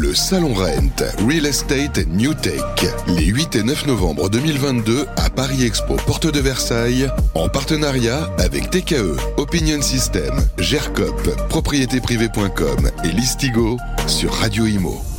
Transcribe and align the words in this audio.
Le 0.00 0.14
Salon 0.14 0.54
Rent, 0.54 1.04
Real 1.28 1.44
Estate 1.44 2.06
New 2.08 2.32
Tech, 2.32 2.62
les 3.08 3.26
8 3.26 3.56
et 3.56 3.62
9 3.62 3.86
novembre 3.86 4.30
2022 4.30 5.04
à 5.16 5.28
Paris 5.28 5.64
Expo, 5.64 5.96
porte 6.06 6.26
de 6.26 6.40
Versailles, 6.40 7.10
en 7.34 7.50
partenariat 7.50 8.30
avec 8.38 8.70
TKE, 8.70 9.14
Opinion 9.36 9.82
System, 9.82 10.34
GERCOP, 10.56 11.36
propriétéprivée.com 11.50 12.90
et 13.04 13.08
Listigo 13.08 13.76
sur 14.06 14.32
Radio 14.32 14.64
Imo. 14.64 15.11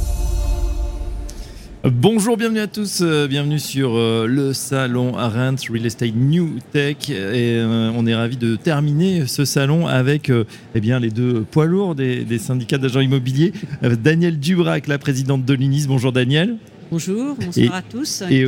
Bonjour, 1.85 2.37
bienvenue 2.37 2.61
à 2.61 2.67
tous, 2.67 3.01
euh, 3.01 3.27
bienvenue 3.27 3.59
sur 3.59 3.97
euh, 3.97 4.25
le 4.25 4.53
salon 4.53 5.11
Rent 5.11 5.55
Real 5.69 5.85
Estate 5.85 6.15
New 6.15 6.59
Tech 6.71 7.09
et 7.09 7.57
euh, 7.57 7.91
on 7.93 8.07
est 8.07 8.15
ravi 8.15 8.37
de 8.37 8.55
terminer 8.55 9.27
ce 9.27 9.43
salon 9.43 9.85
avec 9.85 10.31
eh 10.75 10.79
bien, 10.79 11.01
les 11.01 11.09
deux 11.09 11.41
poids 11.41 11.65
lourds 11.65 11.93
des, 11.93 12.23
des 12.23 12.39
syndicats 12.39 12.77
d'agents 12.77 13.01
immobiliers, 13.01 13.51
Daniel 13.81 14.39
Dubrac, 14.39 14.87
la 14.87 14.97
présidente 14.97 15.43
de 15.43 15.53
l'UNIS. 15.53 15.87
Bonjour 15.87 16.13
Daniel. 16.13 16.55
Bonjour, 16.89 17.35
bonsoir 17.35 17.75
à 17.75 17.81
tous. 17.81 18.23
Et, 18.29 18.45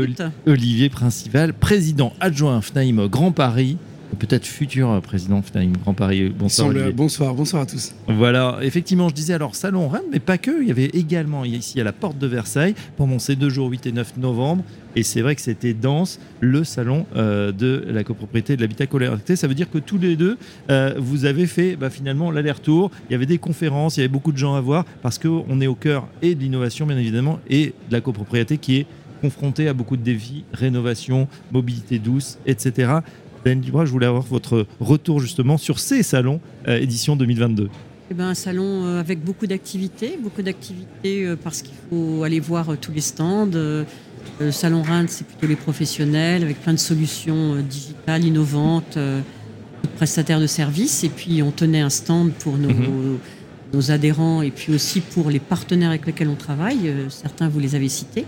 Olivier 0.48 0.88
Principal, 0.88 1.54
président 1.54 2.14
adjoint 2.22 2.62
FNAIM 2.62 3.08
Grand 3.09 3.34
Paris 3.34 3.76
peut-être 4.20 4.45
futur 4.45 5.02
président 5.02 5.41
FNAIM 5.41 5.73
Grand 5.84 5.94
Paris. 5.94 6.34
Bonsoir, 6.38 6.72
bonsoir, 6.94 7.34
bonsoir 7.34 7.64
à 7.64 7.66
tous. 7.66 7.94
Voilà, 8.08 8.59
effectivement, 8.62 9.09
je 9.09 9.14
disais 9.14 9.34
alors 9.34 9.55
Salon 9.55 9.88
Rennes, 9.88 10.04
mais 10.12 10.20
pas 10.20 10.38
que. 10.38 10.62
Il 10.62 10.68
y 10.68 10.72
avait 10.72 10.86
également 10.86 11.45
ici 11.45 11.80
à 11.81 11.84
la 11.84 11.94
porte 11.94 12.18
de 12.18 12.28
Versailles 12.28 12.76
pendant 12.98 13.20
ces 13.20 13.36
deux 13.36 13.50
jours 13.50 13.70
8 13.70 13.88
et 13.88 13.91
9 13.91 14.18
novembre. 14.18 14.64
Et 14.95 15.04
c'est 15.04 15.22
vrai 15.22 15.36
que 15.36 15.41
c'était 15.41 15.73
dense, 15.73 16.20
le 16.40 16.64
salon 16.64 17.05
euh, 17.16 17.52
de 17.52 17.86
la 17.88 18.04
copropriété 18.04 18.55
de 18.55 18.62
l'habitat 18.62 18.88
collecté. 18.88 19.36
Ça 19.36 19.48
veut 19.48 19.54
dire 19.54 19.70
que 19.70 19.78
tous 19.78 19.98
les 19.98 20.16
deux, 20.16 20.38
euh, 20.70 20.95
vous 20.98 21.26
avez 21.26 21.48
fait 21.48 21.76
bah, 21.76 21.90
finalement 21.90 22.31
l'aller-retour. 22.31 22.92
Il 23.09 23.12
y 23.12 23.16
avait 23.16 23.26
des 23.26 23.38
conférences, 23.38 23.98
il 23.98 24.02
y 24.02 24.03
avait 24.03 24.09
beaucoup 24.09 24.31
de 24.31 24.38
gens 24.38 24.56
à 24.56 24.62
voir 24.62 24.86
parce 25.02 25.20
qu'on 25.20 25.59
est 25.62 25.67
au 25.67 25.76
cœur 25.76 26.08
et 26.22 26.36
de 26.36 26.40
l'innovation, 26.40 26.86
bien 26.86 26.98
évidemment, 26.98 27.40
et 27.50 27.73
de 27.90 27.94
la 27.94 28.02
copropriété 28.02 28.58
qui 28.58 28.78
est 28.78 28.88
confrontée 29.22 29.67
à 29.67 29.73
beaucoup 29.73 29.98
de 29.98 30.03
défis, 30.03 30.44
rénovation, 30.53 31.28
mobilité 31.52 32.00
douce, 32.00 32.38
etc. 32.45 33.00
Ben 33.46 33.62
Dubras, 33.62 33.86
je 33.86 33.92
voulais 33.92 34.08
avoir 34.08 34.24
votre 34.24 34.66
retour 34.80 35.20
justement 35.20 35.60
sur 35.60 35.78
ces 35.78 36.02
salons 36.02 36.42
euh, 36.68 36.80
édition 36.80 37.16
2022. 37.16 37.70
Eh 38.10 38.14
ben, 38.16 38.30
un 38.30 38.34
salon 38.34 38.86
euh, 38.86 39.00
avec 39.00 39.24
beaucoup 39.24 39.46
d'activités, 39.46 40.18
beaucoup 40.20 40.42
d'activités 40.42 41.28
euh, 41.28 41.36
parce 41.36 41.62
qu'il 41.62 41.76
faut 41.88 42.23
aller 42.23 42.40
voir 42.40 42.76
tous 42.82 42.92
les 42.92 43.02
stands. 43.02 43.52
Le 43.54 44.52
salon 44.52 44.82
Reims, 44.82 45.18
c'est 45.20 45.28
plutôt 45.28 45.46
les 45.46 45.56
professionnels 45.56 46.42
avec 46.42 46.60
plein 46.60 46.73
de 46.73 46.80
solutions 46.80 47.58
digitales, 47.58 48.26
innovantes, 48.26 48.98
de 48.98 49.22
prestataires 49.96 50.40
de 50.40 50.48
services. 50.48 51.04
Et 51.04 51.10
puis, 51.10 51.44
on 51.44 51.52
tenait 51.52 51.82
un 51.82 51.92
stand 51.92 52.32
pour 52.32 52.58
nos, 52.58 52.70
mhm. 52.70 53.20
nos 53.73 53.92
adhérents 53.92 54.42
et 54.42 54.50
puis 54.50 54.73
aussi 54.73 55.02
pour 55.02 55.30
les 55.30 55.40
partenaires 55.40 55.90
avec 55.90 56.08
lesquels 56.08 56.30
on 56.30 56.36
travaille. 56.36 56.92
Certains, 57.10 57.48
vous 57.48 57.60
les 57.60 57.76
avez 57.76 57.90
cités. 57.90 58.26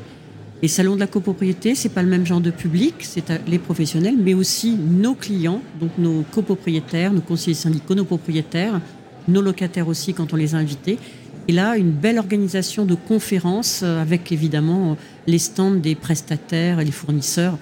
Les 0.63 0.67
salons 0.67 0.95
de 0.95 0.99
la 0.99 1.07
copropriété, 1.07 1.75
c'est 1.75 1.89
pas 1.89 2.01
le 2.01 2.09
même 2.09 2.25
genre 2.25 2.41
de 2.41 2.49
public, 2.49 2.95
c'est 3.01 3.31
les 3.47 3.59
professionnels, 3.59 4.15
mais 4.17 4.33
aussi 4.33 4.75
nos 4.75 5.13
clients, 5.13 5.61
donc 5.79 5.91
nos 5.99 6.23
copropriétaires, 6.31 7.13
nos 7.13 7.21
conseillers 7.21 7.53
syndicaux, 7.53 7.93
nos 7.93 8.05
propriétaires, 8.05 8.81
nos 9.27 9.41
locataires 9.41 9.87
aussi 9.87 10.15
quand 10.15 10.33
on 10.33 10.35
les 10.35 10.55
a 10.55 10.57
invités. 10.57 10.97
Et 11.47 11.53
là, 11.53 11.77
une 11.77 11.91
belle 11.91 12.17
organisation 12.17 12.85
de 12.85 12.95
conférences 12.95 13.81
euh, 13.83 14.01
avec 14.01 14.31
évidemment 14.31 14.97
les 15.27 15.37
stands 15.37 15.71
des 15.71 15.95
prestataires 15.95 16.79
et 16.79 16.85
les 16.85 16.91
fournisseurs 16.91 17.57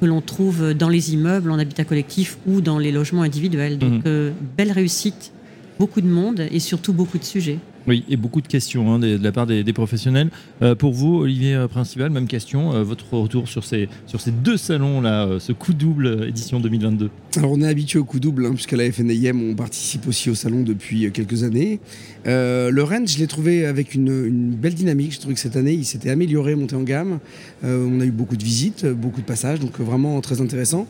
que 0.00 0.06
l'on 0.06 0.20
trouve 0.20 0.72
dans 0.72 0.88
les 0.88 1.14
immeubles, 1.14 1.50
en 1.50 1.58
habitat 1.58 1.84
collectif 1.84 2.38
ou 2.46 2.60
dans 2.60 2.78
les 2.78 2.92
logements 2.92 3.22
individuels. 3.22 3.76
Donc, 3.76 3.92
mmh. 3.92 4.02
euh, 4.06 4.30
belle 4.56 4.72
réussite, 4.72 5.32
beaucoup 5.78 6.00
de 6.00 6.06
monde 6.06 6.46
et 6.50 6.60
surtout 6.60 6.92
beaucoup 6.92 7.18
de 7.18 7.24
sujets. 7.24 7.58
Oui, 7.86 8.04
et 8.08 8.16
beaucoup 8.16 8.40
de 8.40 8.48
questions 8.48 8.92
hein, 8.92 8.98
de, 8.98 9.16
la 9.20 9.30
part 9.30 9.46
des, 9.46 9.64
professionnels. 9.72 10.30
Euh, 10.62 10.74
pour 10.74 10.92
vous, 10.92 11.18
Olivier 11.18 11.54
euh, 11.54 11.68
Principal, 11.68 12.10
même 12.10 12.26
question. 12.26 12.74
Euh, 12.74 12.82
votre 12.82 13.14
retour 13.14 13.48
sur 13.48 13.64
ces, 13.64 13.88
sur 14.06 14.20
ces 14.20 14.32
deux 14.32 14.56
salons-là, 14.56 15.38
ce 15.38 15.52
coup 15.52 15.72
double 15.72 16.26
édition 16.28 16.58
2022 16.58 17.10
Alors, 17.36 17.52
on 17.52 17.60
est 17.60 17.68
habitué 17.68 17.98
au 17.98 18.04
coup 18.04 18.18
double, 18.18 18.46
hein, 18.46 18.52
puisque 18.54 18.72
la 18.72 18.90
FNIM, 18.90 19.50
on 19.50 19.54
participe 19.54 20.08
aussi 20.08 20.30
au 20.30 20.34
salon 20.34 20.62
depuis 20.62 21.10
quelques 21.12 21.44
années. 21.44 21.78
le 22.24 22.82
Rennes, 22.82 23.06
je 23.06 23.18
l'ai 23.18 23.28
trouvé 23.28 23.66
avec 23.66 23.94
une, 23.94 24.50
belle 24.50 24.74
dynamique. 24.74 25.12
Je 25.12 25.20
trouve 25.20 25.34
que 25.34 25.40
cette 25.40 25.56
année, 25.56 25.74
il 25.74 25.84
s'était 25.84 26.10
amélioré, 26.10 26.56
monté 26.56 26.74
en 26.74 26.82
gamme. 26.82 27.20
on 27.62 28.00
a 28.00 28.04
eu 28.04 28.10
beaucoup 28.10 28.36
de 28.36 28.44
visites, 28.44 28.86
beaucoup 28.86 29.20
de 29.20 29.26
passages, 29.26 29.60
donc 29.60 29.78
vraiment 29.78 30.20
très 30.20 30.40
intéressant. 30.40 30.88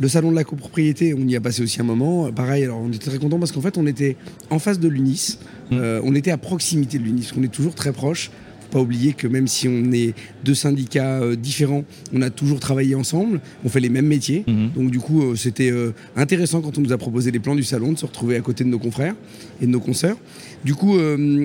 Le 0.00 0.08
salon 0.08 0.30
de 0.30 0.36
la 0.36 0.44
copropriété, 0.44 1.12
on 1.12 1.28
y 1.28 1.36
a 1.36 1.42
passé 1.42 1.62
aussi 1.62 1.78
un 1.78 1.84
moment. 1.84 2.32
Pareil, 2.32 2.64
alors 2.64 2.80
on 2.80 2.88
était 2.88 3.10
très 3.10 3.18
content 3.18 3.38
parce 3.38 3.52
qu'en 3.52 3.60
fait, 3.60 3.76
on 3.76 3.86
était 3.86 4.16
en 4.48 4.58
face 4.58 4.80
de 4.80 4.88
l'UNIS. 4.88 5.38
Mmh. 5.70 5.74
Euh, 5.74 6.00
on 6.02 6.14
était 6.14 6.30
à 6.30 6.38
proximité 6.38 6.98
de 6.98 7.04
l'UNIS, 7.04 7.32
on 7.36 7.42
est 7.42 7.52
toujours 7.52 7.74
très 7.74 7.92
proche 7.92 8.30
pas 8.70 8.78
oublier 8.78 9.14
que 9.14 9.26
même 9.26 9.48
si 9.48 9.66
on 9.66 9.90
est 9.90 10.14
deux 10.44 10.54
syndicats 10.54 11.20
euh, 11.20 11.34
différents, 11.34 11.82
on 12.12 12.22
a 12.22 12.30
toujours 12.30 12.60
travaillé 12.60 12.94
ensemble, 12.94 13.40
on 13.64 13.68
fait 13.68 13.80
les 13.80 13.88
mêmes 13.88 14.06
métiers. 14.06 14.44
Mmh. 14.46 14.68
Donc 14.76 14.92
du 14.92 15.00
coup, 15.00 15.22
euh, 15.22 15.34
c'était 15.34 15.72
intéressant 16.14 16.60
quand 16.60 16.78
on 16.78 16.80
nous 16.80 16.92
a 16.92 16.96
proposé 16.96 17.32
les 17.32 17.40
plans 17.40 17.56
du 17.56 17.64
salon 17.64 17.90
de 17.90 17.98
se 17.98 18.06
retrouver 18.06 18.36
à 18.36 18.40
côté 18.42 18.62
de 18.62 18.68
nos 18.68 18.78
confrères 18.78 19.16
et 19.60 19.66
de 19.66 19.72
nos 19.72 19.80
consoeurs. 19.80 20.16
Du 20.64 20.76
coup, 20.76 20.96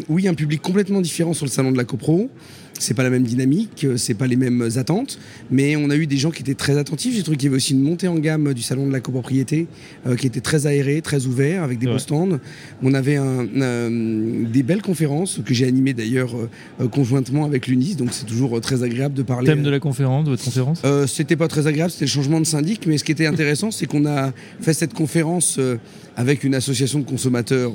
oui, 0.07 0.27
un 0.27 0.35
public 0.35 0.61
complètement 0.61 1.01
différent 1.01 1.33
sur 1.33 1.47
le 1.47 1.51
salon 1.51 1.71
de 1.71 1.77
la 1.77 1.83
copro 1.83 2.29
c'est 2.79 2.93
pas 2.93 3.03
la 3.03 3.09
même 3.09 3.23
dynamique, 3.23 3.85
euh, 3.85 3.97
c'est 3.97 4.13
pas 4.13 4.27
les 4.27 4.35
mêmes 4.35 4.69
attentes, 4.75 5.19
mais 5.49 5.75
on 5.75 5.89
a 5.89 5.95
eu 5.95 6.07
des 6.07 6.17
gens 6.17 6.31
qui 6.31 6.41
étaient 6.41 6.55
très 6.55 6.77
attentifs. 6.77 7.15
J'ai 7.15 7.23
trouvé 7.23 7.37
qu'il 7.37 7.45
y 7.45 7.49
avait 7.49 7.57
aussi 7.57 7.73
une 7.73 7.81
montée 7.81 8.07
en 8.07 8.15
gamme 8.15 8.53
du 8.53 8.61
salon 8.61 8.87
de 8.87 8.91
la 8.91 8.99
copropriété 8.99 9.67
euh, 10.05 10.15
qui 10.15 10.27
était 10.27 10.41
très 10.41 10.67
aéré, 10.67 11.01
très 11.01 11.25
ouvert, 11.25 11.63
avec 11.63 11.79
des 11.79 11.87
beaux 11.87 11.99
stands. 11.99 12.39
On 12.83 12.93
avait 12.93 13.17
des 13.55 14.63
belles 14.63 14.81
conférences 14.81 15.39
que 15.45 15.53
j'ai 15.53 15.67
animées 15.67 15.93
d'ailleurs 15.93 16.35
euh, 16.35 16.87
conjointement 16.87 17.45
avec 17.45 17.67
l'UNIS, 17.67 17.95
donc 17.95 18.09
c'est 18.11 18.25
toujours 18.25 18.59
très 18.61 18.83
agréable 18.83 19.15
de 19.15 19.23
parler. 19.23 19.47
Thème 19.47 19.63
de 19.63 19.69
la 19.69 19.79
conférence, 19.79 20.25
de 20.25 20.31
votre 20.31 20.43
conférence? 20.43 20.81
C'était 21.07 21.35
pas 21.35 21.47
très 21.47 21.67
agréable, 21.67 21.91
c'était 21.91 22.05
le 22.05 22.09
changement 22.09 22.39
de 22.39 22.45
syndic, 22.45 22.85
mais 22.87 22.97
ce 22.97 23.03
qui 23.03 23.11
était 23.11 23.25
intéressant, 23.25 23.71
c'est 23.71 23.85
qu'on 23.85 24.05
a 24.05 24.31
fait 24.61 24.73
cette 24.73 24.93
conférence 24.93 25.59
avec 26.15 26.43
une 26.43 26.55
association 26.55 26.99
de 26.99 27.05
consommateurs 27.05 27.73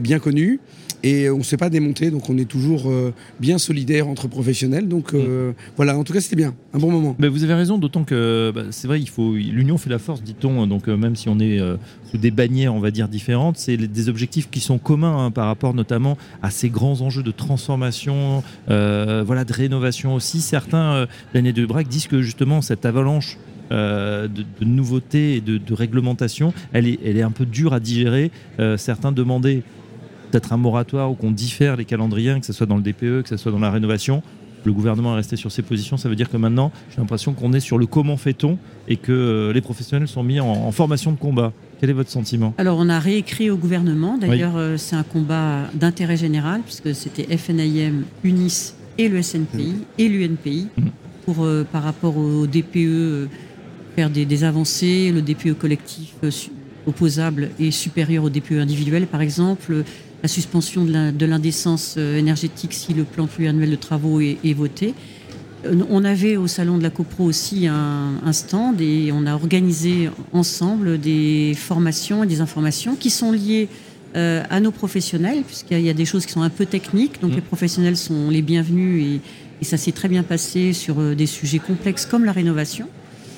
bien 0.00 0.18
connue 0.18 0.60
et 1.02 1.28
on 1.30 1.42
s'est 1.42 1.56
pas 1.56 1.70
démonté, 1.70 2.10
donc 2.10 2.28
on 2.30 2.38
est 2.38 2.48
toujours 2.48 2.92
bien 3.40 3.58
solidaire 3.58 4.08
entre 4.08 4.21
professionnels. 4.28 4.88
Donc 4.88 5.14
euh, 5.14 5.50
mm. 5.50 5.54
voilà, 5.76 5.98
en 5.98 6.04
tout 6.04 6.12
cas, 6.12 6.20
c'était 6.20 6.36
bien, 6.36 6.54
un 6.72 6.78
bon 6.78 6.90
moment. 6.90 7.16
Mais 7.18 7.28
vous 7.28 7.44
avez 7.44 7.54
raison, 7.54 7.78
d'autant 7.78 8.04
que 8.04 8.52
bah, 8.54 8.62
c'est 8.70 8.86
vrai, 8.86 9.00
il 9.00 9.08
faut 9.08 9.32
l'union 9.34 9.78
fait 9.78 9.90
la 9.90 9.98
force, 9.98 10.22
dit-on. 10.22 10.66
Donc 10.66 10.88
euh, 10.88 10.96
même 10.96 11.16
si 11.16 11.28
on 11.28 11.38
est 11.38 11.60
euh, 11.60 11.76
sous 12.10 12.18
des 12.18 12.30
bannières, 12.30 12.74
on 12.74 12.80
va 12.80 12.90
dire 12.90 13.08
différentes, 13.08 13.58
c'est 13.58 13.76
des 13.76 14.08
objectifs 14.08 14.50
qui 14.50 14.60
sont 14.60 14.78
communs 14.78 15.26
hein, 15.26 15.30
par 15.30 15.46
rapport 15.46 15.74
notamment 15.74 16.16
à 16.42 16.50
ces 16.50 16.68
grands 16.68 17.00
enjeux 17.00 17.22
de 17.22 17.30
transformation, 17.30 18.42
voilà, 18.68 19.44
de 19.44 19.52
rénovation 19.52 20.14
aussi. 20.14 20.40
Certains, 20.40 21.06
l'année 21.34 21.52
de 21.52 21.64
Braque, 21.66 21.88
disent 21.88 22.06
que 22.06 22.22
justement 22.22 22.62
cette 22.62 22.84
avalanche 22.86 23.38
de, 23.70 24.28
nouveautés 24.60 25.36
et 25.36 25.40
de, 25.40 25.56
de 25.58 25.74
réglementation, 25.74 26.52
elle 26.72 26.86
est, 26.86 26.98
elle 27.04 27.16
est 27.16 27.22
un 27.22 27.30
peu 27.30 27.46
dure 27.46 27.72
à 27.72 27.80
digérer. 27.80 28.30
certains 28.76 29.12
demandaient 29.12 29.62
peut-être 30.32 30.52
un 30.52 30.56
moratoire 30.56 31.10
ou 31.10 31.14
qu'on 31.14 31.30
diffère 31.30 31.76
les 31.76 31.84
calendriers, 31.84 32.40
que 32.40 32.46
ce 32.46 32.52
soit 32.52 32.66
dans 32.66 32.76
le 32.76 32.82
DPE, 32.82 33.22
que 33.22 33.28
ce 33.28 33.36
soit 33.36 33.52
dans 33.52 33.58
la 33.58 33.70
rénovation. 33.70 34.22
Le 34.64 34.72
gouvernement 34.72 35.12
est 35.12 35.16
resté 35.16 35.36
sur 35.36 35.52
ses 35.52 35.62
positions. 35.62 35.96
Ça 35.96 36.08
veut 36.08 36.16
dire 36.16 36.30
que 36.30 36.36
maintenant, 36.36 36.72
j'ai 36.90 36.98
l'impression 36.98 37.34
qu'on 37.34 37.52
est 37.52 37.60
sur 37.60 37.78
le 37.78 37.86
comment 37.86 38.16
fait-on 38.16 38.58
et 38.88 38.96
que 38.96 39.12
euh, 39.12 39.52
les 39.52 39.60
professionnels 39.60 40.08
sont 40.08 40.22
mis 40.22 40.40
en, 40.40 40.70
formation 40.70 41.10
de 41.12 41.16
combat. 41.16 41.52
Quel 41.80 41.90
est 41.90 41.94
votre 41.94 42.10
sentiment? 42.10 42.54
Alors, 42.58 42.78
on 42.78 42.88
a 42.88 42.98
réécrit 42.98 43.50
au 43.50 43.56
gouvernement. 43.56 44.16
D'ailleurs, 44.16 44.56
euh, 44.56 44.76
c'est 44.76 44.96
un 44.96 45.02
combat 45.02 45.64
d'intérêt 45.74 46.16
général, 46.16 46.62
puisque 46.62 46.94
c'était 46.94 47.36
FNIM, 47.36 48.04
UNIS 48.22 48.74
et 48.98 49.08
le 49.08 49.20
SNPI 49.20 49.74
et 49.98 50.08
l'UNPI 50.08 50.68
mmh. 50.76 50.82
pour, 51.26 51.44
euh, 51.44 51.66
par 51.70 51.82
rapport 51.82 52.16
au 52.16 52.46
DPE, 52.46 53.28
faire 53.96 54.10
des, 54.10 54.24
des, 54.24 54.44
avancées. 54.44 55.10
Le 55.12 55.22
DPE 55.22 55.58
collectif 55.58 56.14
opposable 56.86 57.50
est 57.58 57.72
supérieur 57.72 58.22
au 58.22 58.30
DPE 58.30 58.52
individuel, 58.52 59.06
par 59.06 59.22
exemple 59.22 59.84
la 60.22 60.28
suspension 60.28 60.84
de 60.84 61.26
l'indécence 61.26 61.96
euh, 61.98 62.16
énergétique 62.16 62.72
si 62.72 62.94
le 62.94 63.04
plan 63.04 63.26
pluriannuel 63.26 63.70
de 63.70 63.76
travaux 63.76 64.20
est, 64.20 64.54
voté. 64.54 64.94
Euh, 65.66 65.74
on 65.90 66.04
avait 66.04 66.36
au 66.36 66.46
salon 66.46 66.78
de 66.78 66.82
la 66.82 66.90
CoPro 66.90 67.24
aussi 67.24 67.66
un, 67.66 68.32
stand 68.32 68.80
et 68.80 69.10
on 69.12 69.26
a 69.26 69.34
organisé 69.34 70.10
ensemble 70.32 70.98
des 70.98 71.54
formations 71.56 72.22
et 72.22 72.26
des 72.26 72.40
informations 72.40 72.94
qui 72.94 73.10
sont 73.10 73.32
liées 73.32 73.68
euh, 74.14 74.44
à 74.48 74.60
nos 74.60 74.70
professionnels, 74.70 75.42
puisqu'il 75.44 75.80
y 75.80 75.90
a 75.90 75.94
des 75.94 76.04
choses 76.04 76.24
qui 76.26 76.32
sont 76.32 76.42
un 76.42 76.50
peu 76.50 76.66
techniques, 76.66 77.20
donc 77.20 77.32
mmh. 77.32 77.36
les 77.36 77.40
professionnels 77.40 77.96
sont 77.96 78.30
les 78.30 78.42
bienvenus 78.42 79.04
et, 79.04 79.20
et 79.60 79.64
ça 79.64 79.76
s'est 79.76 79.92
très 79.92 80.08
bien 80.08 80.22
passé 80.22 80.72
sur 80.72 80.96
des 81.16 81.26
sujets 81.26 81.58
complexes 81.58 82.06
comme 82.06 82.24
la 82.24 82.32
rénovation, 82.32 82.88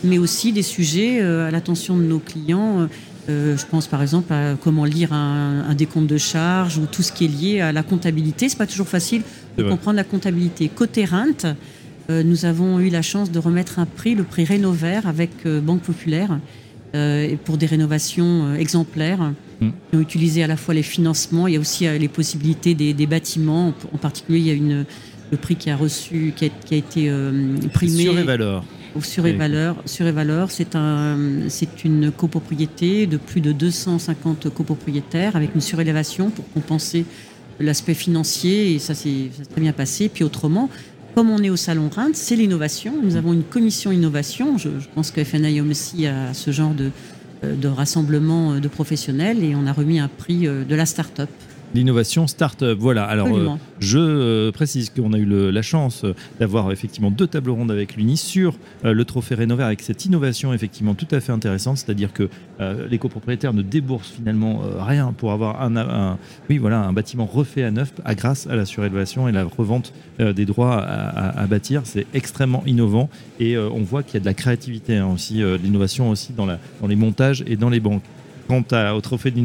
mais 0.02 0.18
aussi 0.18 0.52
des 0.52 0.62
sujets 0.62 1.20
à 1.20 1.50
l'attention 1.50 1.96
de 1.96 2.02
nos 2.02 2.18
clients 2.18 2.88
euh, 3.28 3.56
je 3.56 3.64
pense 3.64 3.86
par 3.86 4.02
exemple 4.02 4.32
à 4.32 4.54
comment 4.62 4.84
lire 4.84 5.12
un, 5.12 5.74
décompte 5.74 6.06
de 6.06 6.18
charges 6.18 6.76
ou 6.78 6.86
tout 6.86 7.02
ce 7.02 7.10
qui 7.12 7.24
est 7.24 7.28
lié 7.28 7.60
à 7.60 7.72
la 7.72 7.82
comptabilité. 7.82 8.48
C'est 8.48 8.58
pas 8.58 8.66
toujours 8.66 8.88
facile 8.88 9.22
de 9.56 9.62
comprendre 9.62 9.96
la 9.96 10.04
comptabilité. 10.04 10.68
Côté 10.68 11.04
rente, 11.04 11.46
euh, 12.10 12.22
nous 12.22 12.44
avons 12.44 12.80
eu 12.80 12.90
la 12.90 13.02
chance 13.02 13.30
de 13.30 13.38
remettre 13.38 13.78
un 13.78 13.86
prix, 13.86 14.14
le 14.14 14.24
prix 14.24 14.44
Rénovert 14.44 15.06
avec 15.06 15.30
euh, 15.46 15.60
Banque 15.60 15.82
Populaire, 15.82 16.38
pour 17.44 17.56
des 17.56 17.66
rénovations 17.66 18.54
exemplaires. 18.54 19.32
mm. 19.60 19.68
qui 19.90 19.96
ont 19.96 20.00
utilisé 20.00 20.44
à 20.44 20.46
la 20.46 20.56
fois 20.56 20.74
les 20.74 20.84
financements, 20.84 21.48
il 21.48 21.54
y 21.54 21.56
a 21.56 21.60
aussi 21.60 21.88
les 21.98 22.06
possibilités 22.06 22.74
des, 22.74 23.06
bâtiments. 23.06 23.74
En 23.92 23.98
particulier, 23.98 24.38
il 24.38 24.46
y 24.46 24.50
a 24.50 24.54
une, 24.54 24.84
le 25.32 25.36
prix 25.36 25.56
qui 25.56 25.70
a 25.70 25.76
reçu, 25.76 26.32
qui 26.36 26.44
a, 26.44 26.76
été 26.76 27.12
primé. 27.72 28.04
Sur 28.04 28.14
les 28.14 28.22
valeurs. 28.22 28.64
Sur 29.02 29.24
les 29.24 29.32
valeurs, 29.32 29.76
sur 29.86 30.04
les 30.04 30.12
valeurs, 30.12 30.50
c'est 30.50 30.76
un, 30.76 31.18
c'est 31.48 31.84
une 31.84 32.12
copropriété 32.12 33.06
de 33.06 33.16
plus 33.16 33.40
de 33.40 33.50
250 33.52 34.50
copropriétaires 34.50 35.34
avec 35.34 35.54
une 35.54 35.60
surélévation 35.60 36.30
pour 36.30 36.48
compenser 36.52 37.04
l'aspect 37.58 37.94
financier 37.94 38.74
et 38.74 38.78
ça 38.78 38.94
s'est 38.94 39.30
très 39.50 39.60
bien 39.60 39.72
passé. 39.72 40.08
Puis 40.08 40.22
autrement, 40.22 40.70
comme 41.14 41.30
on 41.30 41.42
est 41.42 41.50
au 41.50 41.56
Salon 41.56 41.90
Reims, 41.94 42.16
c'est 42.16 42.36
l'innovation. 42.36 42.94
Nous 43.02 43.16
avons 43.16 43.32
une 43.32 43.44
commission 43.44 43.90
innovation. 43.90 44.58
Je, 44.58 44.68
pense 44.94 45.10
que 45.10 45.24
FNIOM 45.24 45.70
aussi 45.70 46.06
a 46.06 46.32
ce 46.32 46.50
genre 46.50 46.74
de, 46.74 46.90
euh, 47.44 47.56
de 47.56 47.68
rassemblement 47.68 48.60
de 48.60 48.68
professionnels 48.68 49.42
et 49.42 49.54
on 49.54 49.66
a 49.66 49.72
remis 49.72 49.98
un 49.98 50.08
prix 50.08 50.46
euh, 50.46 50.64
de 50.64 50.74
la 50.74 50.86
start-up. 50.86 51.30
L'innovation 51.74 52.28
start-up. 52.28 52.78
Voilà. 52.80 53.02
Alors, 53.04 53.26
euh, 53.36 53.48
je 53.80 53.98
euh, 53.98 54.52
précise 54.52 54.90
qu'on 54.90 55.12
a 55.12 55.18
eu 55.18 55.26
la 55.26 55.62
chance 55.62 56.04
euh, 56.04 56.14
d'avoir 56.38 56.70
effectivement 56.70 57.10
deux 57.10 57.26
tables 57.26 57.50
rondes 57.50 57.72
avec 57.72 57.96
l'UNI 57.96 58.16
sur 58.16 58.56
le 58.84 59.04
trophée 59.04 59.34
Rénover 59.34 59.64
avec 59.64 59.82
cette 59.82 60.04
innovation 60.04 60.52
effectivement 60.52 60.94
tout 60.94 61.08
à 61.10 61.18
fait 61.20 61.32
intéressante, 61.32 61.78
c'est-à-dire 61.78 62.12
que 62.12 62.28
les 62.60 62.98
copropriétaires 62.98 63.52
ne 63.52 63.62
déboursent 63.62 64.10
finalement 64.10 64.62
rien 64.78 65.12
pour 65.16 65.32
avoir 65.32 65.62
un, 65.62 66.18
oui, 66.48 66.58
voilà, 66.58 66.80
un 66.80 66.92
bâtiment 66.92 67.24
refait 67.24 67.64
à 67.64 67.70
neuf 67.70 67.92
à, 68.04 68.14
grâce 68.14 68.46
à 68.46 68.54
la 68.54 68.64
surélévation 68.64 69.28
et 69.28 69.32
la 69.32 69.44
revente 69.44 69.92
des 70.18 70.44
droits 70.44 70.80
à, 70.80 71.46
bâtir. 71.46 71.82
C'est 71.84 72.06
extrêmement 72.14 72.62
innovant 72.66 73.08
et 73.40 73.58
on 73.58 73.82
voit 73.82 74.02
qu'il 74.02 74.14
y 74.14 74.16
a 74.18 74.20
de 74.20 74.26
la 74.26 74.34
créativité 74.34 74.98
hein, 74.98 75.08
aussi, 75.12 75.38
de 75.38 75.56
l'innovation 75.56 76.10
aussi 76.10 76.32
dans, 76.32 76.46
la, 76.46 76.58
dans 76.80 76.86
les 76.86 76.96
montages 76.96 77.42
et 77.46 77.56
dans 77.56 77.70
les 77.70 77.80
banques. 77.80 78.04
Quant 78.46 78.62
au 78.94 79.00
trophée 79.00 79.30
de 79.30 79.36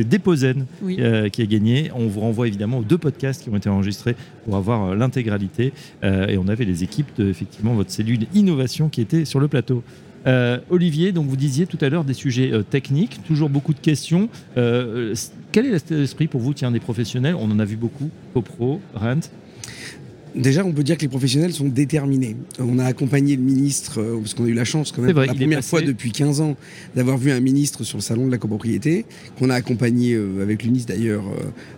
c'est 0.00 0.08
Deposen 0.08 0.64
euh, 0.82 1.28
qui 1.28 1.42
a 1.42 1.46
gagné. 1.46 1.90
On 1.94 2.06
vous 2.06 2.20
renvoie 2.20 2.48
évidemment 2.48 2.78
aux 2.78 2.84
deux 2.84 2.96
podcasts 2.96 3.42
qui 3.42 3.50
ont 3.50 3.56
été 3.56 3.68
enregistrés 3.68 4.16
pour 4.44 4.56
avoir 4.56 4.84
euh, 4.84 4.94
l'intégralité. 4.94 5.74
Euh, 6.04 6.26
et 6.26 6.38
on 6.38 6.48
avait 6.48 6.64
les 6.64 6.82
équipes 6.84 7.10
de 7.18 7.28
effectivement 7.28 7.74
votre 7.74 7.90
cellule 7.90 8.26
innovation 8.34 8.88
qui 8.88 9.02
était 9.02 9.26
sur 9.26 9.40
le 9.40 9.48
plateau. 9.48 9.82
Olivier, 10.68 11.12
donc 11.12 11.28
vous 11.28 11.36
disiez 11.36 11.64
tout 11.64 11.78
à 11.80 11.88
l'heure 11.88 12.04
des 12.04 12.12
sujets 12.12 12.52
techniques, 12.68 13.20
toujours 13.26 13.48
beaucoup 13.48 13.72
de 13.72 13.80
questions. 13.80 14.28
quel 14.54 15.66
est 15.66 15.90
l'esprit 15.90 16.26
pour 16.26 16.42
vous, 16.42 16.52
tiens, 16.52 16.70
des 16.70 16.78
professionnels? 16.78 17.34
On 17.36 17.50
en 17.50 17.58
a 17.58 17.64
vu 17.64 17.76
beaucoup, 17.76 18.10
CoPro, 18.34 18.82
Rent. 18.94 19.30
Déjà, 20.34 20.64
on 20.64 20.72
peut 20.72 20.82
dire 20.82 20.96
que 20.96 21.02
les 21.02 21.08
professionnels 21.08 21.52
sont 21.52 21.68
déterminés. 21.68 22.36
On 22.58 22.78
a 22.78 22.84
accompagné 22.84 23.36
le 23.36 23.42
ministre, 23.42 24.00
euh, 24.00 24.18
parce 24.18 24.34
qu'on 24.34 24.44
a 24.44 24.48
eu 24.48 24.54
la 24.54 24.64
chance 24.64 24.92
quand 24.92 25.02
même, 25.02 25.16
la 25.16 25.34
première 25.34 25.64
fois 25.64 25.80
depuis 25.80 26.12
15 26.12 26.40
ans, 26.40 26.56
d'avoir 26.94 27.18
vu 27.18 27.30
un 27.30 27.40
ministre 27.40 27.84
sur 27.84 27.98
le 27.98 28.02
salon 28.02 28.26
de 28.26 28.30
la 28.30 28.38
copropriété, 28.38 29.06
qu'on 29.38 29.50
a 29.50 29.54
accompagné 29.54 30.14
euh, 30.14 30.42
avec 30.42 30.62
l'UNIS 30.62 30.84
d'ailleurs 30.86 31.24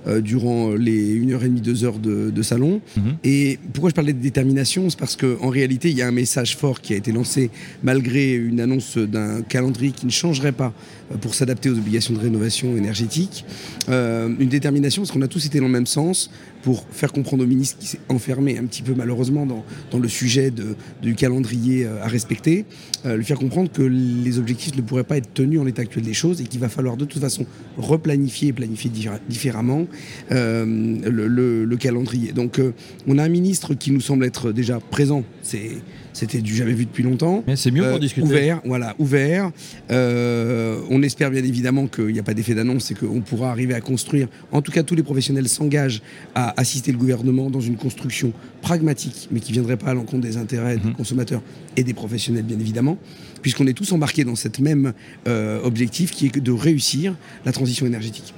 euh, 0.07 0.21
durant 0.21 0.73
les 0.73 1.19
1h30, 1.21 1.61
2 1.61 1.85
heures 1.85 1.99
de, 1.99 2.43
salon. 2.43 2.81
Mhm. 2.97 3.17
Et 3.25 3.59
pourquoi 3.73 3.91
je 3.91 3.95
parlais 3.95 4.13
de 4.13 4.21
détermination? 4.21 4.91
C'est 4.91 4.99
parce 4.99 5.17
qu'en 5.17 5.49
réalité, 5.49 5.91
il 5.91 5.97
y 5.97 6.03
a 6.03 6.09
un 6.09 6.13
message 6.13 6.57
fort 6.57 6.81
qui 6.81 6.93
a 6.93 6.97
été 6.97 7.13
lancé 7.13 7.51
malgré 7.83 8.35
une 8.35 8.61
annonce 8.61 8.99
d'un 8.99 9.43
calendrier 9.43 9.93
qui 9.93 10.07
ne 10.07 10.11
changerait 10.11 10.53
pas 10.53 10.73
pour 11.21 11.35
s'adapter 11.35 11.71
aux 11.71 11.79
obligations 11.79 12.15
de 12.15 12.19
rénovation 12.19 12.77
énergétique. 12.77 13.45
une 13.89 14.49
détermination 14.49 15.03
parce 15.03 15.13
qu'on 15.13 15.23
a 15.23 15.29
tous 15.29 15.47
été 15.47 15.59
dans 15.61 15.67
le 15.67 15.73
même 15.73 15.87
sens 15.87 16.31
pour 16.63 16.85
faire 16.91 17.13
comprendre 17.13 17.45
au 17.45 17.47
ministre 17.47 17.79
qui 17.79 17.87
s'est 17.87 18.01
enfermé 18.09 18.59
un 18.59 18.65
petit 18.65 18.83
peu 18.83 18.95
malheureusement 18.95 19.47
dans, 19.47 19.65
dans 19.91 19.99
le 19.99 20.09
sujet 20.09 20.51
de, 20.51 20.77
du 21.03 21.15
calendrier 21.15 21.85
euh, 21.85 22.03
à 22.03 22.09
respecter, 22.09 22.65
euh, 23.05 23.17
lui 23.17 23.25
faire 23.25 23.39
comprendre 23.39 23.71
que 23.71 23.83
les 23.83 24.39
objectifs 24.39 24.77
ne 24.77 24.83
pourraient 24.83 25.05
pas 25.05 25.17
être 25.17 25.33
tenus 25.35 25.61
en 25.61 25.65
l'état 25.65 25.83
actuel 25.83 26.05
des 26.05 26.15
choses 26.15 26.41
et 26.41 26.45
qu'il 26.45 26.61
va 26.61 26.69
falloir 26.69 26.97
de 26.97 27.05
toute 27.05 27.21
façon 27.21 27.47
replanifier 27.77 28.49
et 28.49 28.53
planifier 28.53 28.91
différemment 29.29 29.87
euh, 30.31 30.65
le, 30.65 31.65
le, 31.65 31.77
calendrier. 31.77 32.33
Donc 32.33 32.61
on 33.07 33.19
a 33.19 33.25
un 33.25 33.29
ministre 33.29 33.75
qui 33.75 33.91
nous 33.91 34.01
semble 34.01 34.25
être 34.25 34.53
déjà 34.53 34.79
présent, 34.79 35.25
c'est 35.43 35.71
c'était 36.13 36.41
du 36.41 36.55
jamais 36.55 36.73
vu 36.73 36.85
depuis 36.85 37.03
longtemps. 37.03 37.45
C'est 37.55 37.71
mieux 37.71 37.89
pour 37.89 37.99
discuter. 37.99 38.27
Ouvert, 38.27 38.61
voilà, 38.65 38.95
ouvert. 38.99 39.51
on 39.91 41.03
espère 41.03 41.31
bien 41.31 41.45
évidemment 41.45 41.87
qu'il 41.87 42.13
n'y 42.13 42.19
a 42.19 42.23
pas 42.23 42.35
d'effet 42.35 42.55
d'annonce 42.55 42.91
et 42.91 42.95
qu'on 42.95 43.21
pourra 43.21 43.51
arriver 43.51 43.75
à 43.75 43.81
construire. 43.81 44.29
En 44.51 44.63
tout 44.63 44.73
cas, 44.73 44.83
tous 44.83 44.95
les 44.95 45.03
professionnels 45.03 45.49
s'engagent 45.49 46.03
à 46.35 46.59
assister 46.61 46.93
le 46.93 46.99
gouvernement 46.99 47.51
dans 47.51 47.61
une 47.61 47.77
construction 47.77 48.33
pragmatique, 48.61 49.29
mais 49.31 49.41
qui 49.41 49.51
ne 49.51 49.55
viendrait 49.55 49.77
pas 49.77 49.89
à 49.89 49.95
l'encontre 49.95 50.23
des 50.23 50.37
intérêts 50.37 50.77
des 50.77 50.89
mhm. 50.89 50.95
consommateurs 50.95 51.43
et 51.77 51.85
des 51.85 51.95
professionnels, 51.95 52.45
bien 52.45 52.59
évidemment, 52.59 52.99
puisqu'on 53.41 53.67
est 53.67 53.73
tous 53.73 53.93
embarqués 53.93 54.25
dans 54.25 54.37
cette 54.37 54.59
même 54.61 54.93
euh, 55.27 55.63
objectif 55.63 56.11
qui 56.13 56.27
est 56.27 56.39
de 56.39 56.53
réussir 56.53 57.15
la 57.45 57.53
transition 57.53 57.87
énergétique. 57.87 58.35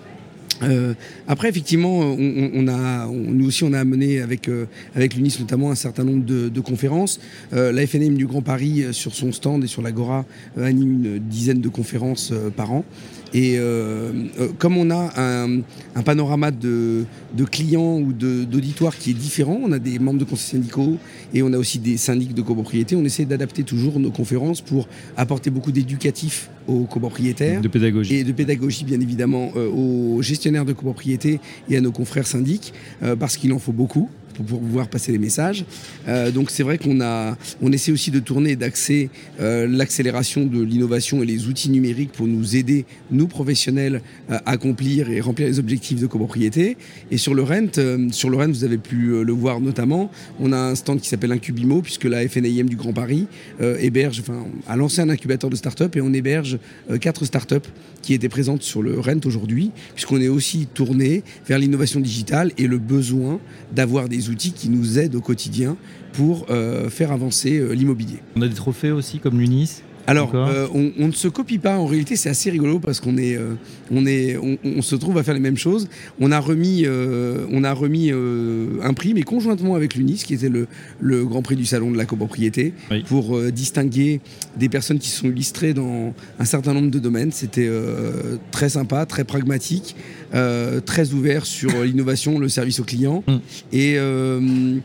Euh, 0.62 0.94
après, 1.26 1.48
effectivement, 1.48 1.98
on, 1.98 2.68
a, 2.68 3.06
nous 3.06 3.46
aussi, 3.46 3.64
on 3.64 3.72
a 3.72 3.80
amené 3.80 4.20
avec, 4.20 4.48
euh, 4.48 4.66
avec 4.94 5.14
l'UNIS 5.14 5.36
notamment 5.40 5.70
un 5.70 5.74
certain 5.74 6.04
nombre 6.04 6.24
de, 6.24 6.60
conférences. 6.60 7.20
la 7.52 7.86
FNM 7.86 8.14
du 8.14 8.26
Grand 8.26 8.40
Paris, 8.40 8.86
sur 8.92 9.14
son 9.14 9.32
stand 9.32 9.64
et 9.64 9.66
sur 9.66 9.82
l'Agora, 9.82 10.24
anime 10.56 11.04
une 11.04 11.18
dizaine 11.18 11.60
de 11.60 11.68
conférences 11.68 12.32
par 12.56 12.72
an. 12.72 12.84
Et 13.34 13.58
euh, 13.58 14.12
euh, 14.38 14.48
comme 14.58 14.76
on 14.76 14.90
a 14.90 15.12
un, 15.16 15.62
panorama 16.04 16.52
de, 16.52 17.04
clients 17.50 17.98
ou 17.98 18.12
d'auditoires 18.12 18.96
qui 18.96 19.10
est 19.10 19.14
différent, 19.14 19.58
on 19.60 19.72
a 19.72 19.80
des 19.80 19.98
membres 19.98 20.20
de 20.20 20.24
conseils 20.24 20.60
syndicaux 20.60 20.98
et 21.34 21.42
on 21.42 21.52
a 21.52 21.58
aussi 21.58 21.80
des 21.80 21.96
syndics 21.96 22.32
de 22.32 22.42
copropriété, 22.42 22.94
on 22.94 23.04
essaie 23.04 23.24
d'adapter 23.24 23.64
toujours 23.64 23.98
nos 23.98 24.12
conférences 24.12 24.60
pour 24.60 24.86
apporter 25.16 25.50
beaucoup 25.50 25.72
d'éducatif 25.72 26.48
aux 26.66 26.84
copropriétaires. 26.84 27.60
De 27.60 27.68
pédagogie. 27.68 28.16
Et 28.16 28.24
de 28.24 28.32
pédagogie, 28.32 28.84
bien 28.84 29.00
évidemment, 29.00 29.52
euh, 29.56 29.68
aux 29.68 30.22
gestionnaires 30.22 30.64
de 30.64 30.72
copropriété 30.72 31.40
et 31.68 31.76
à 31.76 31.80
nos 31.80 31.92
confrères 31.92 32.26
syndics, 32.26 32.72
parce 33.18 33.36
qu'il 33.36 33.52
en 33.52 33.58
faut 33.58 33.72
beaucoup 33.72 34.08
pour 34.42 34.60
pouvoir 34.60 34.88
passer 34.88 35.12
les 35.12 35.18
messages. 35.18 35.64
Euh, 36.08 36.30
donc 36.30 36.50
c'est 36.50 36.62
vrai 36.62 36.78
qu'on 36.78 37.00
a, 37.00 37.36
on 37.62 37.72
essaie 37.72 37.92
aussi 37.92 38.10
de 38.10 38.18
tourner 38.18 38.52
et 38.52 38.56
d'axer 38.56 39.10
euh, 39.40 39.66
l'accélération 39.66 40.44
de 40.46 40.62
l'innovation 40.62 41.22
et 41.22 41.26
les 41.26 41.46
outils 41.46 41.70
numériques 41.70 42.12
pour 42.12 42.26
nous 42.26 42.56
aider, 42.56 42.84
nous 43.10 43.26
professionnels, 43.26 44.02
à 44.28 44.50
accomplir 44.50 45.10
et 45.10 45.20
remplir 45.20 45.46
les 45.46 45.58
objectifs 45.58 46.00
de 46.00 46.06
copropriété. 46.06 46.76
Et 47.10 47.18
sur 47.18 47.34
le 47.34 47.42
rent, 47.42 47.78
euh, 47.78 48.08
sur 48.10 48.30
le 48.30 48.36
rent, 48.36 48.48
vous 48.48 48.64
avez 48.64 48.78
pu 48.78 49.24
le 49.24 49.32
voir 49.32 49.60
notamment, 49.60 50.10
on 50.40 50.52
a 50.52 50.58
un 50.58 50.74
stand 50.74 51.00
qui 51.00 51.08
s'appelle 51.08 51.32
Incubimo 51.32 51.82
puisque 51.82 52.04
la 52.04 52.26
FNIM 52.28 52.68
du 52.68 52.76
Grand 52.76 52.92
Paris 52.92 53.26
héberge, 53.60 54.20
enfin, 54.20 54.46
a 54.66 54.76
lancé 54.76 55.00
un 55.00 55.08
incubateur 55.08 55.50
de 55.50 55.56
start-up 55.56 55.96
et 55.96 56.00
on 56.00 56.12
héberge 56.12 56.58
quatre 57.00 57.24
start-up 57.24 57.66
qui 58.02 58.14
étaient 58.14 58.28
présentes 58.28 58.62
sur 58.62 58.82
le 58.82 59.00
rent 59.00 59.20
aujourd'hui, 59.24 59.70
puisqu'on 59.94 60.20
est 60.20 60.28
aussi 60.28 60.66
tourné 60.66 61.22
vers 61.46 61.58
l'innovation 61.58 62.00
digitale 62.00 62.52
et 62.58 62.66
le 62.66 62.78
besoin 62.78 63.40
d'avoir 63.74 64.08
des 64.08 64.23
outils 64.30 64.52
qui 64.52 64.68
nous 64.68 64.98
aident 64.98 65.14
au 65.16 65.20
quotidien 65.20 65.76
pour 66.12 66.46
euh, 66.50 66.90
faire 66.90 67.12
avancer 67.12 67.58
euh, 67.58 67.72
l'immobilier. 67.72 68.18
On 68.36 68.42
a 68.42 68.48
des 68.48 68.54
trophées 68.54 68.90
aussi 68.90 69.18
comme 69.18 69.38
l'UNIS 69.38 69.82
alors, 70.06 70.32
euh, 70.34 70.66
on, 70.74 71.06
ne 71.06 71.12
se 71.12 71.28
copie 71.28 71.58
pas. 71.58 71.78
En 71.78 71.86
réalité, 71.86 72.16
c'est 72.16 72.28
assez 72.28 72.50
rigolo 72.50 72.78
parce 72.78 73.00
qu'on 73.00 73.16
est, 73.16 73.38
on 73.90 74.06
est, 74.06 74.36
on, 74.36 74.82
se 74.82 74.96
trouve 74.96 75.18
à 75.18 75.22
faire 75.22 75.34
les 75.34 75.40
mêmes 75.40 75.56
choses. 75.56 75.88
On 76.20 76.30
a 76.32 76.38
remis, 76.38 76.86
on 76.86 77.64
a 77.64 77.72
remis 77.72 78.10
un 78.10 78.94
prix, 78.94 79.14
mais 79.14 79.22
conjointement 79.22 79.74
avec 79.74 79.94
l'UNIS, 79.94 80.24
qui 80.24 80.34
était 80.34 80.48
le, 80.48 80.66
le, 81.00 81.24
Grand 81.24 81.42
Prix 81.42 81.56
du 81.56 81.64
Salon 81.64 81.90
de 81.90 81.96
la 81.96 82.04
copropriété, 82.04 82.74
pour 83.06 83.40
distinguer 83.50 84.20
des 84.56 84.68
personnes 84.68 84.98
qui 84.98 85.08
sont 85.08 85.28
illustrées 85.28 85.74
dans 85.74 86.12
un 86.38 86.44
certain 86.44 86.74
nombre 86.74 86.90
de 86.90 86.98
domaines. 86.98 87.32
C'était 87.32 87.70
très 88.50 88.68
sympa, 88.68 89.06
très 89.06 89.24
pragmatique. 89.24 89.96
Euh, 90.34 90.80
très 90.80 91.12
ouvert 91.12 91.46
sur 91.46 91.84
l'innovation, 91.84 92.40
le 92.40 92.48
service 92.48 92.80
au 92.80 92.84
client. 92.84 93.22
Mm. 93.28 93.36
Et 93.72 93.94
euh, 93.98 94.78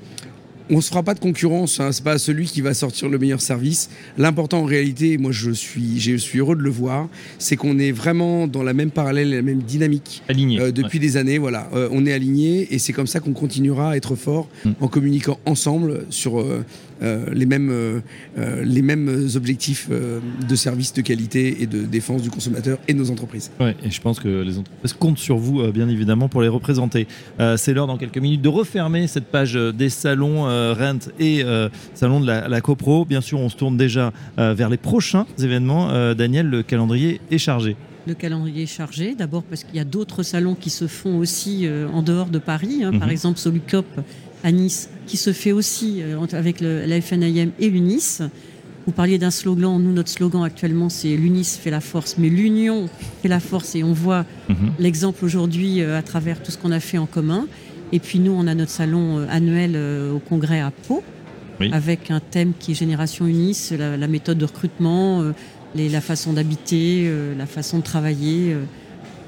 on 0.70 0.78
ne 0.78 0.82
se 0.82 0.90
fera 0.90 1.04
pas 1.04 1.14
de 1.14 1.20
concurrence, 1.20 1.80
hein, 1.80 1.92
c'est 1.92 2.04
pas 2.04 2.18
celui 2.18 2.46
qui 2.46 2.62
va 2.62 2.74
sortir 2.74 3.10
le 3.10 3.18
meilleur 3.18 3.42
service. 3.42 3.90
L'important 4.18 4.60
en 4.60 4.66
réalité, 4.66 5.18
moi 5.18 5.32
je 5.32 5.52
suis, 5.52 6.00
je 6.00 6.16
suis 6.16 6.40
heureux 6.40 6.56
de 6.56 6.62
le 6.62 6.70
voir, 6.70 7.08
c'est 7.38 7.56
qu'on 7.56 7.80
est 7.80 7.92
vraiment 7.92 8.48
dans 8.48 8.64
la 8.64 8.74
même 8.74 8.92
parallèle, 8.92 9.32
la 9.32 9.42
même 9.42 9.62
dynamique 9.62 10.24
euh, 10.30 10.72
depuis 10.72 11.00
des 11.00 11.18
années. 11.18 11.38
Voilà, 11.38 11.70
on 11.92 12.06
est 12.06 12.14
aligné 12.14 12.74
et 12.74 12.80
c'est 12.80 12.94
comme 12.94 13.08
ça 13.08 13.20
qu'on 13.20 13.34
continuera 13.34 13.92
à 13.92 13.98
être 13.98 14.16
fort 14.16 14.48
mm. 14.66 14.72
en 14.82 14.88
communiquant 14.88 15.40
ensemble 15.46 16.06
sur 16.10 16.40
euh, 16.40 16.64
les, 17.02 17.46
mêmes, 17.46 17.70
euh, 17.70 18.00
euh, 18.38 18.64
les 18.64 18.82
mêmes 18.82 19.28
objectifs 19.36 19.90
de 19.90 20.56
service 20.56 20.94
de 20.94 21.02
qualité 21.02 21.62
et 21.62 21.68
de 21.68 21.84
défense 21.84 22.22
du 22.22 22.30
consommateur 22.30 22.78
et 22.88 22.94
de 22.94 23.00
nos 23.00 23.12
entreprises. 23.12 23.52
Ouais, 23.60 23.76
et 23.84 23.92
je 23.92 24.02
pense 24.02 24.20
que 24.20 24.28
les 24.28 24.58
entreprises 24.58 24.94
comptent 24.94 25.18
sur 25.18 25.38
vous, 25.38 25.72
bien 25.72 25.88
évidemment, 25.90 26.30
pour 26.30 26.42
les 26.42 26.48
représenter. 26.48 27.08
C'est 27.58 27.74
l'heure, 27.74 27.88
dans 27.88 27.98
quelques 27.98 28.18
minutes, 28.18 28.42
de 28.42 28.50
refermer 28.50 29.08
cette 29.08 29.26
page 29.26 29.54
des 29.54 29.90
salons 29.90 30.44
Rent 30.44 31.00
et 31.20 31.44
salon 31.94 32.20
de 32.20 32.28
la, 32.28 32.48
la, 32.48 32.62
CoPro. 32.62 33.06
Bien 33.06 33.22
sûr, 33.22 33.40
on 33.40 33.50
se 33.50 33.56
tourne 33.56 33.78
déjà 33.78 34.14
vers 34.38 34.70
les 34.70 34.78
prochains 34.78 35.26
événements. 35.40 36.14
Daniel, 36.14 36.48
le 36.48 36.64
calendrier 36.64 37.22
est 37.32 37.38
chargé 37.38 37.76
le 38.08 38.16
calendrier 38.16 38.64
est 38.64 38.66
chargé. 38.66 39.14
D'abord 39.14 39.44
parce 39.44 39.64
qu'il 39.64 39.76
y 39.76 39.80
a 39.80 39.84
d'autres 39.84 40.24
salons 40.24 40.56
qui 40.56 40.72
se 40.72 40.88
font 40.88 41.20
aussi 41.20 41.68
en 41.94 42.02
dehors 42.02 42.30
de 42.30 42.40
Paris. 42.40 42.84
Hein. 42.84 42.92
Par 42.98 43.08
mhm. 43.08 43.12
exemple, 43.12 43.38
Solucop 43.38 43.86
à 44.44 44.52
Nice, 44.52 44.90
qui 45.08 45.18
se 45.18 45.34
fait 45.34 45.52
aussi 45.52 46.02
euh, 46.02 46.18
avec 46.34 46.62
le, 46.62 46.86
la 46.86 47.02
FNIM 47.02 47.50
et 47.60 47.70
l'UNIS. 47.70 48.20
Vous 48.86 48.92
parliez 48.94 49.18
d'un 49.20 49.32
slogan. 49.32 49.82
Nous, 49.82 49.92
notre 49.94 50.10
slogan 50.10 50.44
actuellement, 50.44 50.90
c'est 50.90 51.16
l'UNIS 51.16 51.58
fait 51.62 51.70
la 51.70 51.82
force, 51.82 52.16
mais 52.18 52.30
l'union 52.30 52.90
fait 53.22 53.28
la 53.28 53.40
force. 53.40 53.76
Et 53.76 53.84
on 53.84 53.94
voit 53.94 54.26
Mhm. 54.50 54.72
l'exemple 54.80 55.24
aujourd'hui 55.26 55.82
euh, 55.82 55.98
à 55.98 56.02
travers 56.02 56.42
tout 56.42 56.52
ce 56.52 56.58
qu'on 56.58 56.72
a 56.72 56.80
fait 56.80 56.98
en 56.98 57.06
commun. 57.06 57.48
Et 57.92 58.00
puis 58.00 58.20
nous, 58.20 58.32
on 58.32 58.48
a 58.48 58.56
notre 58.56 58.72
salon 58.72 59.20
euh, 59.20 59.26
annuel 59.30 59.76
au 60.14 60.20
congrès 60.20 60.60
à 60.62 60.72
Pau, 60.72 61.04
Oui. 61.60 61.70
avec 61.74 62.10
un 62.12 62.20
thème 62.20 62.54
qui 62.58 62.72
est 62.72 62.76
Génération 62.76 63.28
Unis, 63.28 63.72
la, 63.78 63.98
la 63.98 64.08
méthode 64.08 64.38
de 64.38 64.46
recrutement, 64.46 65.24
les- 65.76 65.90
la 65.90 66.02
façon 66.02 66.34
d'habiter, 66.34 67.12
la 67.38 67.46
façon 67.46 67.80
de 67.80 67.84
travailler. 67.84 68.56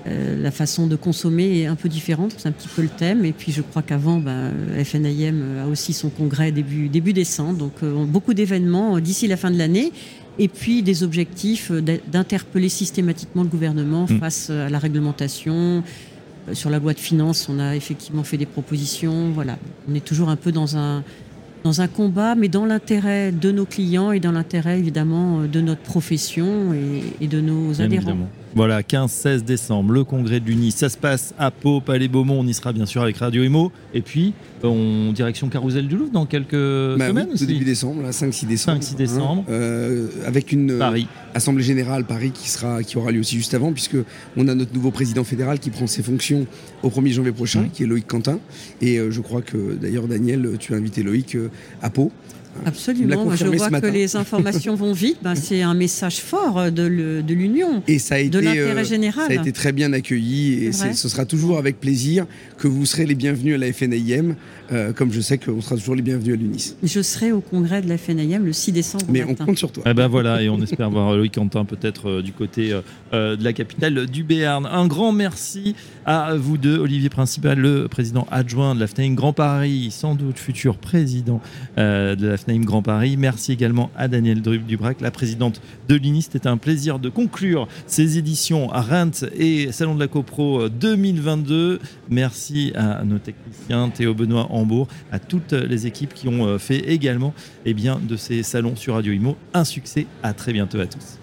Euh, 0.07 0.41
la 0.41 0.51
façon 0.51 0.87
de 0.87 0.95
consommer 0.95 1.61
est 1.61 1.65
un 1.67 1.75
peu 1.75 1.87
différente, 1.89 2.33
c'est 2.37 2.49
un 2.49 2.51
petit 2.51 2.67
peu 2.67 2.81
le 2.81 2.87
thème. 2.89 3.23
Et 3.25 3.33
puis 3.33 3.51
je 3.51 3.61
crois 3.61 3.81
qu'avant, 3.81 4.17
ben, 4.19 4.51
FNIM 4.83 5.59
a 5.63 5.67
aussi 5.67 5.93
son 5.93 6.09
congrès 6.09 6.51
début, 6.51 6.89
début 6.89 7.13
décembre. 7.13 7.57
Donc 7.57 7.73
euh, 7.83 8.05
beaucoup 8.05 8.33
d'événements 8.33 8.95
euh, 8.97 8.99
d'ici 9.01 9.27
la 9.27 9.37
fin 9.37 9.51
de 9.51 9.57
l'année. 9.57 9.91
Et 10.39 10.47
puis 10.47 10.81
des 10.81 11.03
objectifs 11.03 11.71
d'interpeller 11.71 12.69
systématiquement 12.69 13.43
le 13.43 13.49
gouvernement 13.49 14.05
Mm. 14.09 14.19
face 14.19 14.49
à 14.49 14.69
la 14.69 14.79
réglementation. 14.79 15.83
Sur 16.53 16.71
la 16.71 16.79
loi 16.79 16.93
de 16.93 16.99
finances, 16.99 17.47
on 17.49 17.59
a 17.59 17.75
effectivement 17.75 18.23
fait 18.23 18.37
des 18.37 18.47
propositions. 18.47 19.29
Voilà, 19.31 19.59
on 19.87 19.93
est 19.93 20.03
toujours 20.03 20.29
un 20.29 20.35
peu 20.37 20.51
dans 20.51 20.75
un, 20.77 21.03
dans 21.63 21.81
un 21.81 21.87
combat, 21.87 22.33
mais 22.33 22.47
dans 22.47 22.65
l'intérêt 22.65 23.31
de 23.31 23.51
nos 23.51 23.65
clients 23.65 24.11
et 24.11 24.19
dans 24.19 24.31
l'intérêt 24.31 24.79
évidemment 24.79 25.41
de 25.43 25.61
notre 25.61 25.81
profession 25.81 26.73
et, 26.73 27.23
et 27.23 27.27
de 27.27 27.41
nos 27.41 27.73
Bien 27.73 27.85
adhérents. 27.85 28.01
évidemment. 28.01 28.29
Voilà, 28.53 28.81
15-16 28.81 29.43
décembre, 29.45 29.93
le 29.93 30.03
congrès 30.03 30.41
de 30.41 30.45
l'UNI. 30.45 30.71
Ça 30.71 30.89
se 30.89 30.97
passe 30.97 31.33
à 31.39 31.51
Pau, 31.51 31.79
Palais 31.79 32.09
Beaumont. 32.09 32.37
On 32.41 32.45
y 32.45 32.53
sera 32.53 32.73
bien 32.73 32.85
sûr 32.85 33.01
avec 33.01 33.15
Radio 33.15 33.43
Imo. 33.43 33.71
Et 33.93 34.01
puis, 34.01 34.33
on 34.61 35.13
direction 35.13 35.47
Carousel 35.47 35.87
du 35.87 35.95
Louvre 35.95 36.11
dans 36.11 36.25
quelques 36.25 36.51
Bah 36.51 37.07
semaines 37.07 37.27
oui, 37.29 37.33
aussi. 37.35 37.45
début 37.47 37.63
décembre, 37.63 38.01
là, 38.03 38.11
5-6 38.11 38.45
décembre. 38.47 38.81
5-6 38.81 38.95
décembre. 38.95 39.45
euh, 39.49 40.07
avec 40.25 40.51
une 40.51 40.71
euh, 40.71 40.79
Paris. 40.79 41.07
assemblée 41.33 41.63
générale 41.63 42.03
Paris 42.03 42.31
qui, 42.33 42.49
sera, 42.49 42.83
qui 42.83 42.97
aura 42.97 43.11
lieu 43.11 43.21
aussi 43.21 43.37
juste 43.37 43.53
avant, 43.53 43.71
puisque 43.71 43.95
on 44.35 44.45
a 44.49 44.53
notre 44.53 44.73
nouveau 44.73 44.91
président 44.91 45.23
fédéral 45.23 45.57
qui 45.59 45.69
prend 45.69 45.87
ses 45.87 46.03
fonctions 46.03 46.45
au 46.83 46.89
1er 46.89 47.13
janvier 47.13 47.31
prochain, 47.31 47.61
Mhm. 47.61 47.69
qui 47.69 47.83
est 47.83 47.87
Loïc 47.87 48.05
Quentin. 48.05 48.37
Et 48.81 48.97
euh, 48.97 49.11
je 49.11 49.21
crois 49.21 49.41
que 49.41 49.75
d'ailleurs, 49.81 50.07
Daniel, 50.07 50.57
tu 50.59 50.73
as 50.73 50.77
invité 50.77 51.03
Loïc 51.03 51.35
euh, 51.35 51.47
à 51.81 51.89
Pau. 51.89 52.11
L'a 52.63 52.69
Absolument. 52.69 53.25
Moi, 53.25 53.35
je 53.35 53.45
vois 53.45 53.81
que 53.81 53.87
les 53.87 54.15
informations 54.15 54.75
vont 54.75 54.93
vite. 54.93 55.17
Ben, 55.21 55.35
c'est 55.41 55.61
un 55.61 55.73
message 55.73 56.19
fort 56.21 56.59
euh, 56.59 56.69
de 56.69 57.33
l'Union, 57.33 57.81
Et 57.87 57.99
ça 57.99 58.15
a 58.15 58.19
été, 58.19 58.29
de 58.29 58.39
l'intérêt 58.39 58.81
euh, 58.81 58.83
général. 58.83 59.27
Ça 59.27 59.39
a 59.39 59.41
été 59.41 59.51
très 59.51 59.71
bien 59.71 59.93
accueilli 59.93 60.65
et 60.65 60.71
ce 60.71 61.09
sera 61.09 61.25
toujours 61.25 61.57
avec 61.57 61.79
plaisir 61.79 62.25
que 62.57 62.67
vous 62.67 62.85
serez 62.85 63.05
les 63.05 63.15
bienvenus 63.15 63.55
à 63.55 63.57
la 63.57 63.71
FNIM, 63.71 64.35
euh, 64.71 64.93
comme 64.93 65.11
je 65.11 65.21
sais 65.21 65.37
qu'on 65.37 65.61
sera 65.61 65.75
toujours 65.75 65.95
les 65.95 66.01
bienvenus 66.01 66.33
à 66.33 66.37
l'UNIS. 66.37 66.75
Je 66.83 67.01
serai 67.01 67.31
au 67.31 67.41
congrès 67.41 67.81
de 67.81 67.89
la 67.89 67.97
FNIM 67.97 68.43
le 68.43 68.53
6 68.53 68.71
décembre. 68.71 69.05
Mais 69.09 69.23
on 69.23 69.35
compte 69.35 69.57
sur 69.57 69.71
toi. 69.71 69.83
Eh 69.85 69.93
ben 69.93 70.07
voilà, 70.07 70.41
et 70.41 70.49
on 70.49 70.61
espère 70.61 70.89
voir 70.89 71.15
Loïc 71.15 71.35
Quentin 71.35 71.65
peut-être 71.65 72.09
euh, 72.09 72.21
du 72.21 72.31
côté 72.33 72.73
euh, 73.13 73.35
de 73.35 73.43
la 73.43 73.53
capitale 73.53 74.07
du 74.07 74.23
Béarn. 74.23 74.65
Un 74.65 74.87
grand 74.87 75.11
merci 75.11 75.75
à 76.05 76.35
vous 76.35 76.57
deux, 76.57 76.77
Olivier 76.77 77.09
Principal, 77.09 77.59
le 77.59 77.87
président 77.87 78.25
adjoint 78.31 78.73
de 78.73 78.79
la 78.79 78.87
FNAIM 78.87 79.15
Grand 79.15 79.33
Paris, 79.33 79.89
sans 79.91 80.15
doute 80.15 80.39
futur 80.39 80.77
président 80.77 81.41
euh, 81.77 82.15
de 82.15 82.27
la 82.27 82.37
FNAIM 82.37 82.63
Grand 82.63 82.81
Paris. 82.81 83.17
Merci 83.17 83.51
également 83.51 83.91
à 83.97 84.07
Daniel 84.07 84.41
Dubrac, 84.41 85.01
la 85.01 85.11
présidente 85.11 85.61
de 85.89 85.95
l'UNI. 85.95 86.23
C'était 86.23 86.47
un 86.47 86.57
plaisir 86.57 86.99
de 86.99 87.09
conclure 87.09 87.67
ces 87.85 88.17
éditions 88.17 88.71
à 88.71 88.81
Rent 88.81 89.25
et 89.37 89.71
Salon 89.71 89.95
de 89.95 89.99
la 89.99 90.07
CoPro 90.07 90.61
euh, 90.61 90.69
2022. 90.69 91.79
Merci 92.09 92.71
à 92.75 93.03
nos 93.03 93.19
techniciens, 93.19 93.89
Théo 93.89 94.13
Benoît 94.13 94.47
À 95.11 95.19
toutes 95.19 95.53
les 95.53 95.87
équipes 95.87 96.13
qui 96.13 96.27
ont 96.27 96.45
euh, 96.45 96.57
fait 96.57 96.79
également 96.91 97.33
eh 97.65 97.73
bien, 97.73 97.99
de 98.01 98.15
ces 98.15 98.43
salons 98.43 98.75
sur 98.75 98.95
Radio 98.95 99.13
Imo 99.13 99.37
un 99.53 99.63
succès. 99.63 100.07
À 100.23 100.33
très 100.33 100.53
bientôt 100.53 100.79
à 100.79 100.87
tous. 100.87 101.19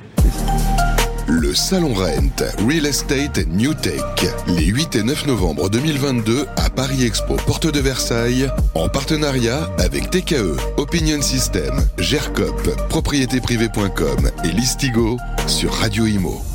Le 1.30 1.54
Salon 1.54 1.92
Rent, 1.92 2.42
Real 2.66 2.86
Estate 2.86 3.46
New 3.48 3.74
Tech, 3.74 4.00
les 4.46 4.64
8 4.64 4.96
et 4.96 5.02
9 5.02 5.26
novembre 5.26 5.68
2022 5.68 6.46
à 6.56 6.70
Paris 6.70 7.04
Expo, 7.04 7.36
porte 7.46 7.70
de 7.70 7.80
Versailles, 7.80 8.48
en 8.74 8.88
partenariat 8.88 9.68
avec 9.78 10.08
TKE, 10.08 10.56
Opinion 10.78 11.20
System, 11.20 11.74
GERCOP, 11.98 12.74
propriétéprivée.com 12.88 14.30
et 14.44 14.52
Listigo 14.52 15.18
sur 15.46 15.74
Radio 15.74 16.06
Imo. 16.06 16.47